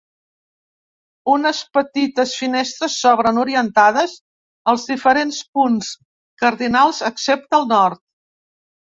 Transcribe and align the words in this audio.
Unes 1.31 1.57
petites 1.77 2.31
finestres 2.37 2.95
s'obren 3.01 3.39
orientades 3.41 4.15
als 4.73 4.85
diferents 4.93 5.41
punts 5.59 5.91
cardinals 6.45 7.03
excepte 7.11 7.57
el 7.59 7.69
nord. 7.73 8.03